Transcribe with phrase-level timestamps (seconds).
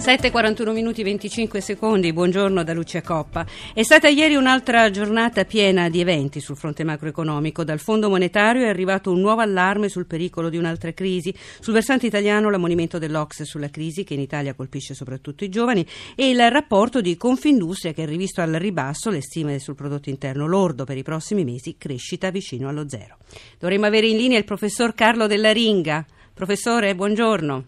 [0.00, 3.44] 7.41 minuti 25 secondi, buongiorno da Lucia Coppa.
[3.74, 7.64] È stata ieri un'altra giornata piena di eventi sul fronte macroeconomico.
[7.64, 11.34] Dal Fondo Monetario è arrivato un nuovo allarme sul pericolo di un'altra crisi.
[11.60, 15.86] Sul versante italiano l'ammonimento dell'Ox sulla crisi che in Italia colpisce soprattutto i giovani
[16.16, 20.46] e il rapporto di Confindustria che ha rivisto al ribasso le stime sul prodotto interno
[20.46, 23.18] lordo per i prossimi mesi, crescita vicino allo zero.
[23.58, 26.06] Dovremmo avere in linea il professor Carlo Della Ringa.
[26.32, 27.64] Professore, buongiorno.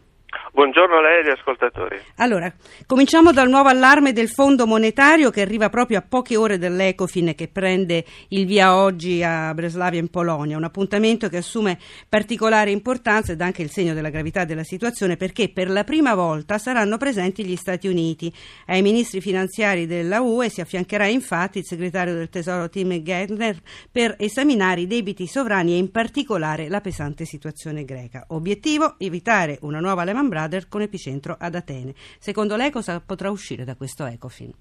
[0.55, 1.99] Buongiorno a lei e agli ascoltatori.
[2.17, 2.53] Allora,
[2.85, 7.49] cominciamo dal nuovo allarme del Fondo Monetario che arriva proprio a poche ore dall'Ecofin che
[7.49, 13.41] prende il via oggi a Breslavia in Polonia, un appuntamento che assume particolare importanza ed
[13.41, 17.57] anche il segno della gravità della situazione perché per la prima volta saranno presenti gli
[17.57, 18.31] Stati Uniti.
[18.67, 23.57] Ai ministri finanziari della UE si affiancherà infatti il segretario del Tesoro Tim Geithner
[23.91, 28.27] per esaminare i debiti sovrani e in particolare la pesante situazione greca.
[28.29, 31.93] Obiettivo evitare una nuova Lehman Brothers Brothers con epicentro ad Atene.
[32.19, 34.53] Secondo lei cosa potrà uscire da questo Ecofin?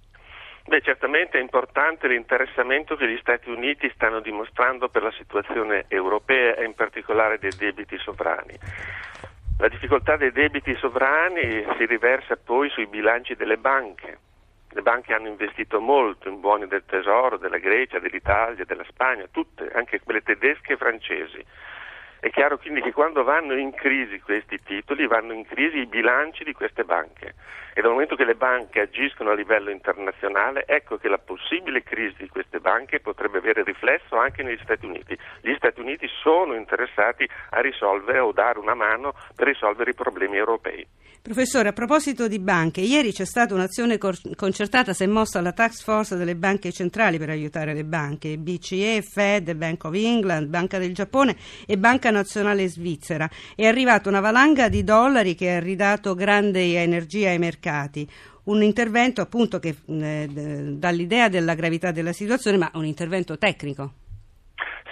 [0.67, 6.55] Beh, certamente è importante l'interessamento che gli Stati Uniti stanno dimostrando per la situazione europea
[6.55, 8.55] e in particolare dei debiti sovrani.
[9.57, 14.19] La difficoltà dei debiti sovrani si riversa poi sui bilanci delle banche.
[14.69, 19.69] Le banche hanno investito molto in buoni del tesoro, della Grecia, dell'Italia, della Spagna, tutte,
[19.73, 21.43] anche quelle tedesche e francesi.
[22.21, 26.43] È chiaro quindi che quando vanno in crisi questi titoli vanno in crisi i bilanci
[26.43, 27.33] di queste banche
[27.73, 32.17] e dal momento che le banche agiscono a livello internazionale ecco che la possibile crisi
[32.19, 35.17] di queste banche potrebbe avere riflesso anche negli Stati Uniti.
[35.41, 40.37] Gli Stati Uniti sono interessati a risolvere o dare una mano per risolvere i problemi
[40.37, 40.87] europei.
[41.21, 45.83] Professore, a proposito di banche, ieri c'è stata un'azione concertata, si è mossa la task
[45.83, 50.95] force delle banche centrali per aiutare le banche, BCE, Fed, Bank of England, Banca del
[50.95, 51.35] Giappone
[51.67, 53.29] e Banca Nazionale Svizzera.
[53.55, 58.07] È arrivata una valanga di dollari che ha ridato grande energia ai mercati
[58.43, 63.93] un intervento appunto che eh, dà l'idea della gravità della situazione, ma un intervento tecnico.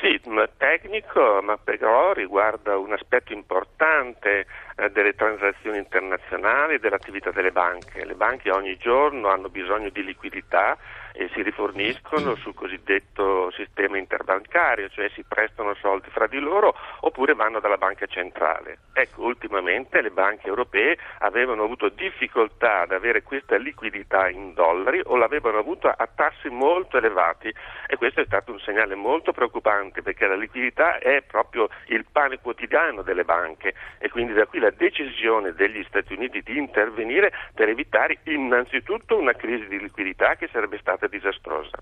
[0.02, 0.20] Sì,
[0.58, 8.06] tecnico, ma però riguarda un aspetto importante eh, delle transazioni internazionali e dell'attività delle banche.
[8.06, 10.78] Le banche ogni giorno hanno bisogno di liquidità
[11.20, 17.34] e si riforniscono sul cosiddetto sistema interbancario, cioè si prestano soldi fra di loro oppure
[17.34, 18.78] vanno dalla banca centrale.
[18.94, 25.18] Ecco, ultimamente le banche europee avevano avuto difficoltà ad avere questa liquidità in dollari o
[25.18, 27.54] l'avevano avuta a tassi molto elevati
[27.88, 32.40] e questo è stato un segnale molto preoccupante perché la liquidità è proprio il pane
[32.40, 37.68] quotidiano delle banche e quindi da qui la decisione degli Stati Uniti di intervenire per
[37.68, 41.82] evitare innanzitutto una crisi di liquidità che sarebbe stata disastrosa.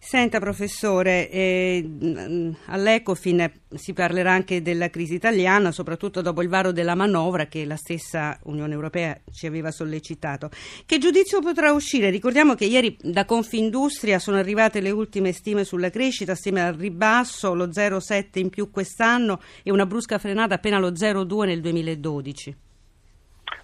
[0.00, 1.84] Senta professore, eh,
[2.66, 7.76] all'Ecofin si parlerà anche della crisi italiana, soprattutto dopo il varo della manovra che la
[7.76, 10.50] stessa Unione Europea ci aveva sollecitato.
[10.86, 12.10] Che giudizio potrà uscire?
[12.10, 17.52] Ricordiamo che ieri da Confindustria sono arrivate le ultime stime sulla crescita, stime al ribasso,
[17.52, 22.56] lo 0,7 in più quest'anno e una brusca frenata appena lo 0,2 nel 2012.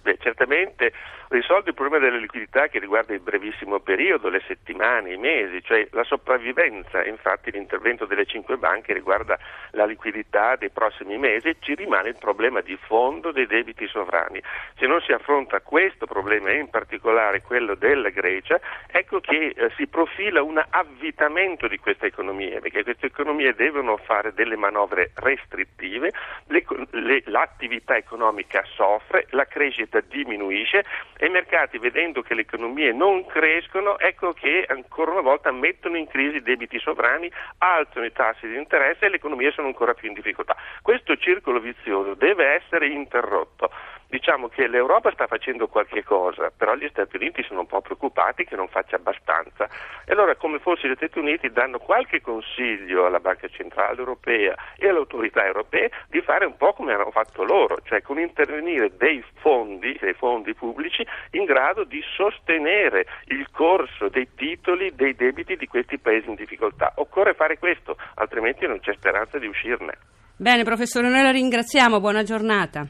[0.05, 0.93] Beh, certamente
[1.29, 5.87] risolve il problema della liquidità che riguarda il brevissimo periodo, le settimane, i mesi, cioè
[5.93, 7.03] la sopravvivenza.
[7.03, 9.35] Infatti l'intervento delle cinque banche riguarda
[9.71, 14.39] la liquidità dei prossimi mesi ci rimane il problema di fondo dei debiti sovrani.
[14.77, 19.71] Se non si affronta questo problema e in particolare quello della Grecia, ecco che eh,
[19.75, 26.13] si profila un avvitamento di queste economie, perché queste economie devono fare delle manovre restrittive,
[26.45, 30.85] le, le, l'attività economica soffre, la crescita diminuisce
[31.17, 35.97] e i mercati vedendo che le economie non crescono, ecco che ancora una volta mettono
[35.97, 39.93] in crisi i debiti sovrani, alzano i tassi di interesse e le economie sono ancora
[39.93, 40.55] più in difficoltà.
[40.81, 43.69] Questo circolo vizioso deve essere interrotto.
[44.07, 48.45] Diciamo che l'Europa sta facendo qualche cosa, però gli Stati Uniti sono un po' preoccupati
[48.45, 49.67] che non faccia abbastanza.
[50.05, 54.87] E allora, come forse gli Stati Uniti danno qualche consiglio alla Banca Centrale Europea e
[54.87, 59.23] alle autorità europee di fare un po' come hanno fatto loro, cioè con intervenire dei
[59.41, 65.67] fondi, dei fondi pubblici in grado di sostenere il corso dei titoli dei debiti di
[65.67, 66.93] questi paesi in difficoltà.
[66.95, 69.97] Occorre fare questo, altrimenti non c'è speranza di uscirne.
[70.37, 72.85] Bene, professore, noi la ringraziamo, buona giornata.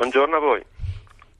[0.00, 0.62] Buongiorno a voi.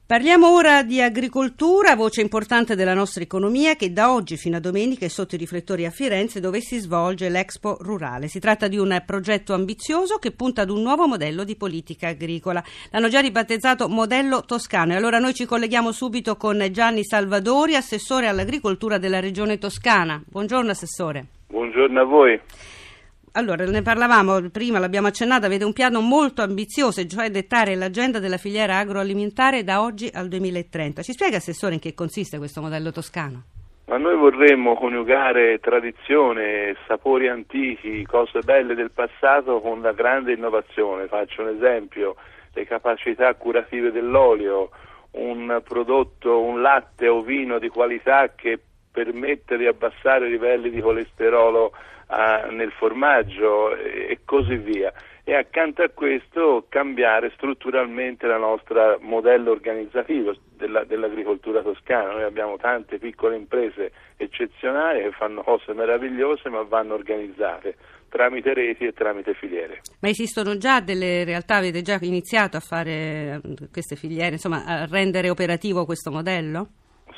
[0.04, 5.06] Parliamo ora di agricoltura, voce importante della nostra economia che da oggi fino a domenica
[5.06, 8.28] è sotto i riflettori a Firenze dove si svolge l'Expo Rurale.
[8.28, 12.62] Si tratta di un progetto ambizioso che punta ad un nuovo modello di politica agricola.
[12.90, 18.26] L'hanno già ribattezzato modello toscano e allora noi ci colleghiamo subito con Gianni Salvadori, assessore
[18.26, 20.22] all'agricoltura della regione toscana.
[20.22, 21.24] Buongiorno assessore.
[21.46, 22.40] Buongiorno a voi.
[23.32, 28.38] Allora, ne parlavamo prima, l'abbiamo accennato, avete un piano molto ambizioso, cioè dettare l'agenda della
[28.38, 31.02] filiera agroalimentare da oggi al 2030.
[31.02, 33.42] Ci spiega, Assessore, in che consiste questo modello toscano?
[33.86, 41.06] Ma noi vorremmo coniugare tradizione, sapori antichi, cose belle del passato con la grande innovazione.
[41.06, 42.16] Faccio un esempio,
[42.54, 44.70] le capacità curative dell'olio,
[45.12, 48.60] un prodotto, un latte o vino di qualità che
[48.92, 51.72] permette di abbassare i livelli di colesterolo
[52.10, 54.92] uh, nel formaggio e, e così via.
[55.22, 62.12] E accanto a questo cambiare strutturalmente il nostro modello organizzativo della, dell'agricoltura toscana.
[62.12, 67.76] Noi abbiamo tante piccole imprese eccezionali che fanno cose meravigliose ma vanno organizzate
[68.10, 69.80] tramite reti e tramite filiere.
[70.00, 74.84] Ma esistono già delle realtà, avete già iniziato a fare eh, queste filiere, insomma a
[74.84, 76.68] rendere operativo questo modello?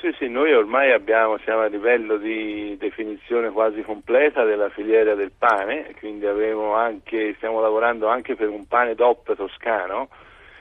[0.02, 5.30] Sì, sì, noi ormai abbiamo, siamo a livello di definizione quasi completa della filiera del
[5.30, 10.08] pane, quindi anche, stiamo lavorando anche per un pane DOP toscano,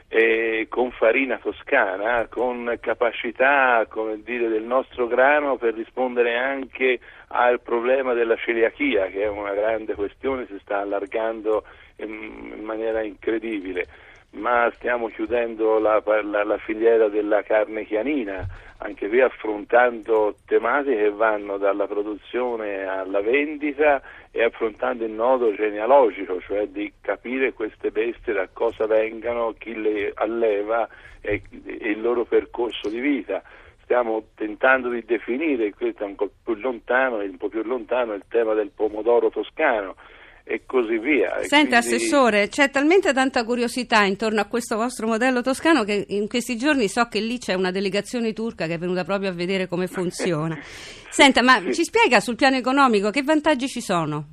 [0.09, 6.99] eh, con farina toscana, con capacità dire, del nostro grano per rispondere anche
[7.29, 11.63] al problema della celiachia, che è una grande questione, si sta allargando
[11.95, 13.87] in, in maniera incredibile,
[14.31, 18.45] ma stiamo chiudendo la, la, la filiera della carne chianina,
[18.77, 24.01] anche qui affrontando tematiche che vanno dalla produzione alla vendita
[24.31, 30.11] e affrontando il nodo genealogico, cioè di capire queste bestie da cosa vengano, chi le
[30.15, 30.87] alleva
[31.19, 33.43] e, e il loro percorso di vita.
[33.83, 38.23] Stiamo tentando di definire, questo è un po' più lontano, un po' più lontano il
[38.29, 39.95] tema del pomodoro toscano
[40.51, 41.41] e così via.
[41.43, 41.95] Senta, quindi...
[41.95, 46.89] Assessore, c'è talmente tanta curiosità intorno a questo vostro modello toscano che in questi giorni
[46.89, 50.57] so che lì c'è una delegazione turca che è venuta proprio a vedere come funziona.
[50.61, 51.73] Senta, ma sì.
[51.73, 54.25] ci spiega sul piano economico che vantaggi ci sono?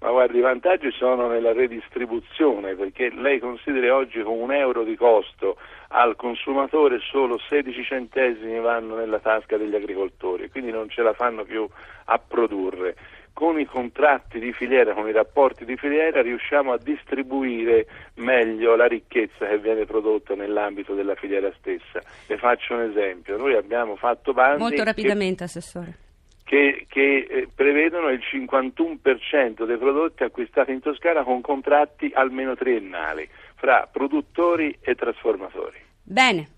[0.00, 4.94] Ma guardi, i vantaggi sono nella redistribuzione, perché lei consideri oggi con un euro di
[4.94, 5.56] costo
[5.88, 11.42] al consumatore solo 16 centesimi vanno nella tasca degli agricoltori, quindi non ce la fanno
[11.42, 11.68] più
[12.04, 12.94] a produrre
[13.38, 18.86] con i contratti di filiera, con i rapporti di filiera, riusciamo a distribuire meglio la
[18.86, 22.00] ricchezza che viene prodotta nell'ambito della filiera stessa.
[22.26, 24.60] Le faccio un esempio, noi abbiamo fatto bandi...
[24.60, 25.94] Molto rapidamente, che, Assessore.
[26.42, 33.28] Che, che eh, prevedono il 51% dei prodotti acquistati in Toscana con contratti almeno triennali
[33.54, 35.78] fra produttori e trasformatori.
[36.02, 36.48] Bene,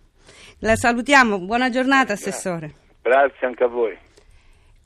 [0.60, 2.72] la salutiamo, buona giornata Assessore.
[3.02, 4.08] Grazie anche a voi.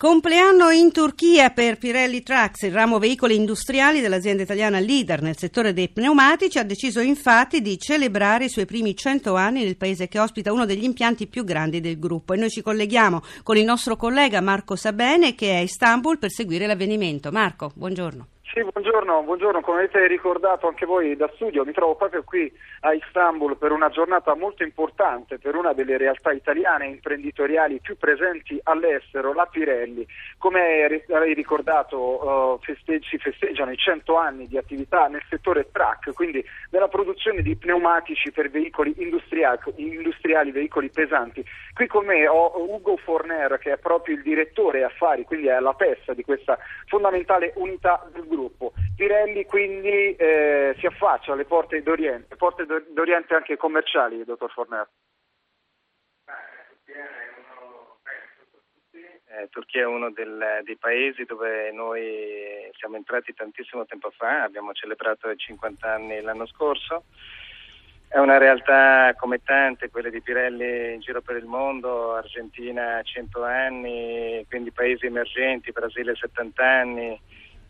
[0.04, 5.72] Compleanno in Turchia per Pirelli Trucks, il ramo veicoli industriali dell'azienda italiana leader nel settore
[5.72, 10.18] dei pneumatici, ha deciso infatti di celebrare i suoi primi 100 anni nel paese che
[10.18, 12.34] ospita uno degli impianti più grandi del gruppo.
[12.34, 16.30] E noi ci colleghiamo con il nostro collega Marco Sabene che è a Istanbul per
[16.30, 17.32] seguire l'avvenimento.
[17.32, 18.26] Marco, buongiorno.
[18.54, 22.48] Sì, buongiorno, buongiorno, come avete ricordato anche voi da studio, mi trovo proprio qui
[22.82, 28.60] a Istanbul per una giornata molto importante per una delle realtà italiane imprenditoriali più presenti
[28.62, 30.06] all'estero, la Pirelli.
[30.38, 36.44] Come hai ricordato feste- si festeggiano i 100 anni di attività nel settore truck, quindi
[36.70, 41.44] nella produzione di pneumatici per veicoli industriali, industriali veicoli pesanti.
[41.74, 45.74] Qui con me ho Ugo Forner che è proprio il direttore affari, quindi è la
[45.76, 48.72] testa di questa fondamentale unità del gruppo sviluppo.
[48.96, 54.88] Pirelli quindi eh, si affaccia alle porte d'Oriente, porte d'Oriente anche commerciali, dottor Forner.
[59.26, 64.72] Eh, Turchia è uno del, dei paesi dove noi siamo entrati tantissimo tempo fa, abbiamo
[64.72, 67.04] celebrato i 50 anni l'anno scorso.
[68.06, 73.42] È una realtà come tante, quelle di Pirelli in giro per il mondo, Argentina 100
[73.42, 77.20] anni, quindi paesi emergenti, Brasile 70 anni,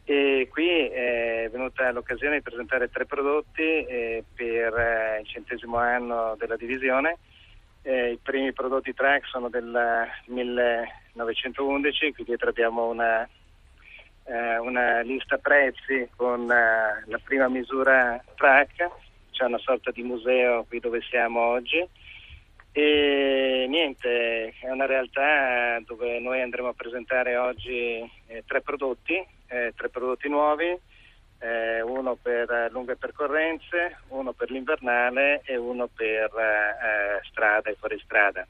[0.07, 6.37] e qui è venuta l'occasione di presentare tre prodotti eh, per eh, il centesimo anno
[6.39, 7.19] della divisione.
[7.83, 13.27] Eh, I primi prodotti track sono del 1911, qui dietro abbiamo una,
[14.25, 18.91] eh, una lista prezzi con eh, la prima misura track,
[19.31, 21.87] c'è una sorta di museo qui dove siamo oggi.
[22.77, 29.15] E niente, è una realtà dove noi andremo a presentare oggi eh, tre prodotti,
[29.47, 30.77] eh, tre prodotti nuovi,
[31.39, 38.45] eh, uno per lunghe percorrenze, uno per l'invernale e uno per eh, strada e fuoristrada.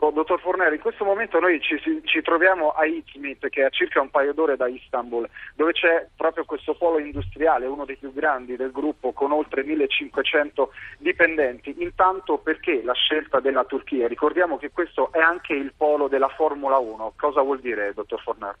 [0.00, 3.68] Ecco, dottor Fornero, in questo momento noi ci, ci, troviamo a Izmit, che è a
[3.68, 8.12] circa un paio d'ore da Istanbul, dove c'è proprio questo polo industriale, uno dei più
[8.12, 11.82] grandi del gruppo, con oltre 1500 dipendenti.
[11.82, 14.06] Intanto perché la scelta della Turchia?
[14.06, 17.14] Ricordiamo che questo è anche il polo della Formula 1.
[17.16, 18.56] Cosa vuol dire, dottor Fornero?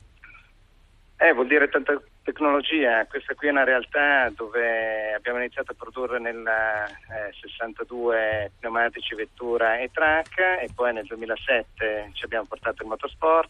[1.18, 6.18] Eh, vuol dire tanta, Tecnologia, questa qui è una realtà dove abbiamo iniziato a produrre
[6.18, 12.88] nel eh, 62 pneumatici vettura e truck e poi nel 2007 ci abbiamo portato il
[12.90, 13.48] motorsport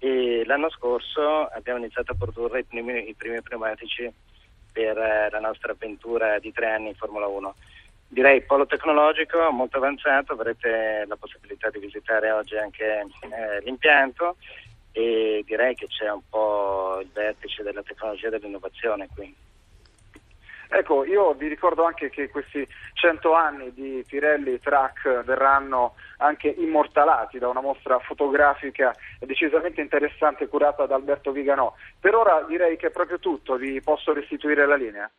[0.00, 4.12] e l'anno scorso abbiamo iniziato a produrre i primi, i primi pneumatici
[4.72, 7.54] per eh, la nostra avventura di tre anni in Formula 1.
[8.08, 12.84] Direi polo tecnologico molto avanzato, avrete la possibilità di visitare oggi anche
[13.20, 14.38] eh, l'impianto
[14.92, 19.34] e direi che c'è un po' il vertice della tecnologia e dell'innovazione qui.
[20.74, 27.38] Ecco, io vi ricordo anche che questi 100 anni di Pirelli Track verranno anche immortalati
[27.38, 31.74] da una mostra fotografica decisamente interessante curata da Alberto Viganò.
[32.00, 35.10] Per ora direi che è proprio tutto, vi posso restituire la linea.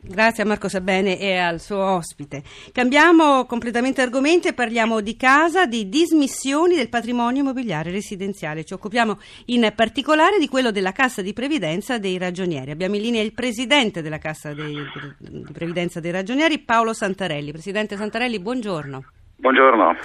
[0.00, 2.42] Grazie a Marco Sabene e al suo ospite.
[2.72, 8.64] Cambiamo completamente argomento e parliamo di casa, di dismissioni del patrimonio immobiliare residenziale.
[8.64, 12.70] Ci occupiamo in particolare di quello della Cassa di Previdenza dei Ragionieri.
[12.70, 14.76] Abbiamo in linea il Presidente della Cassa dei,
[15.18, 17.50] di Previdenza dei Ragionieri, Paolo Santarelli.
[17.50, 19.04] Presidente Santarelli, buongiorno.
[19.36, 19.96] Buongiorno.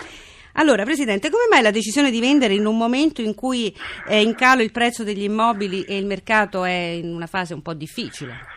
[0.53, 4.35] Allora, Presidente, come mai la decisione di vendere in un momento in cui è in
[4.35, 8.52] calo il prezzo degli immobili e il mercato è in una fase un po' difficile?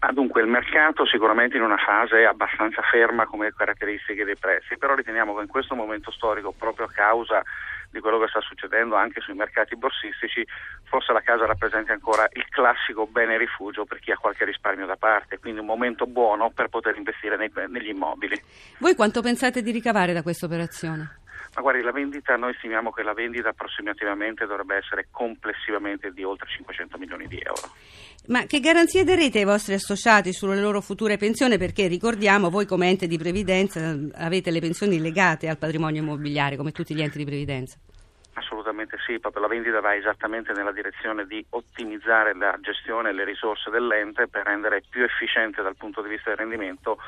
[0.00, 4.94] Ma dunque il mercato sicuramente in una fase abbastanza ferma come caratteristiche dei prezzi, però
[4.94, 7.42] riteniamo che in questo momento storico, proprio a causa
[7.90, 10.46] di quello che sta succedendo anche sui mercati borsistici,
[10.84, 14.96] forse la casa rappresenta ancora il classico bene rifugio per chi ha qualche risparmio da
[14.96, 18.40] parte, quindi un momento buono per poter investire nei, negli immobili.
[18.78, 21.16] Voi quanto pensate di ricavare da questa operazione?
[21.54, 26.46] Ma guardi, la vendita, noi stimiamo che la vendita approssimativamente dovrebbe essere complessivamente di oltre
[26.48, 27.72] 500 milioni di euro.
[28.28, 31.56] Ma che garanzie darete ai vostri associati sulle loro future pensioni?
[31.56, 36.72] Perché ricordiamo, voi come ente di previdenza avete le pensioni legate al patrimonio immobiliare, come
[36.72, 37.78] tutti gli enti di previdenza.
[38.34, 43.24] Assolutamente sì, proprio la vendita va esattamente nella direzione di ottimizzare la gestione e le
[43.24, 46.98] risorse dell'ente per rendere più efficiente dal punto di vista del rendimento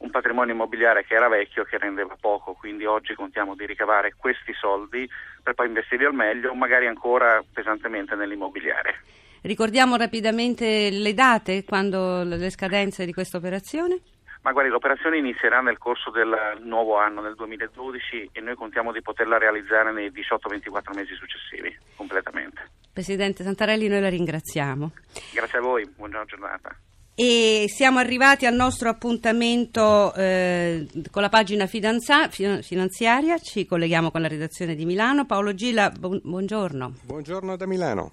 [0.00, 4.14] un patrimonio immobiliare che era vecchio e che rendeva poco, quindi oggi contiamo di ricavare
[4.16, 5.08] questi soldi
[5.42, 9.02] per poi investirli al meglio, magari ancora pesantemente nell'immobiliare.
[9.42, 14.00] Ricordiamo rapidamente le date, quando le scadenze di questa operazione?
[14.42, 19.02] Ma guardi, l'operazione inizierà nel corso del nuovo anno, nel 2012, e noi contiamo di
[19.02, 22.70] poterla realizzare nei 18-24 mesi successivi, completamente.
[22.90, 24.92] Presidente Santarelli, noi la ringraziamo.
[25.34, 26.74] Grazie a voi, buona giornata.
[27.22, 34.22] E siamo arrivati al nostro appuntamento eh, con la pagina finanza- finanziaria, ci colleghiamo con
[34.22, 35.26] la redazione di Milano.
[35.26, 36.94] Paolo Gila, bu- buongiorno.
[37.02, 38.12] Buongiorno da Milano.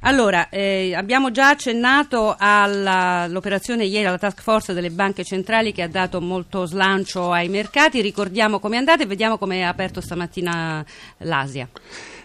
[0.00, 5.88] Allora, eh, abbiamo già accennato all'operazione ieri alla task force delle banche centrali che ha
[5.88, 8.00] dato molto slancio ai mercati.
[8.00, 10.84] Ricordiamo come è andata e vediamo come è aperto stamattina
[11.18, 11.68] l'Asia.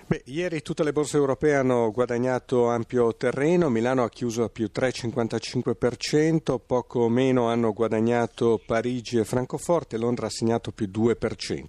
[0.10, 4.70] Beh, ieri tutte le borse europee hanno guadagnato ampio terreno, Milano ha chiuso a più
[4.74, 11.64] 3,55%, poco meno hanno guadagnato Parigi e Francoforte, Londra ha segnato più 2%.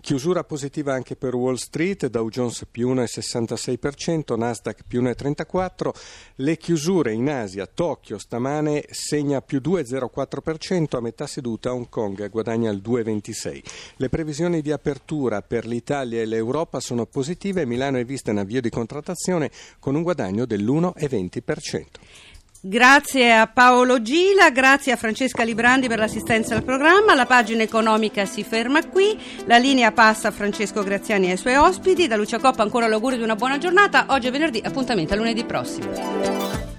[0.00, 5.90] Chiusura positiva anche per Wall Street, Dow Jones più 1,66%, Nasdaq più 1,34%,
[6.36, 12.70] le chiusure in Asia, Tokyo stamane segna più 2,04%, a metà seduta Hong Kong guadagna
[12.70, 13.62] il 2,26%.
[13.96, 18.60] Le previsioni di apertura per l'Italia e l'Europa sono positive Milano è vista in avvio
[18.60, 21.84] di contrattazione con un guadagno dell'1,20%.
[22.68, 27.14] Grazie a Paolo Gila, grazie a Francesca Librandi per l'assistenza al programma.
[27.14, 29.16] La pagina economica si ferma qui.
[29.44, 32.08] La linea passa a Francesco Graziani e ai suoi ospiti.
[32.08, 34.06] Da Lucia Coppa ancora l'augurio di una buona giornata.
[34.08, 36.75] Oggi è venerdì, appuntamento a lunedì prossimo.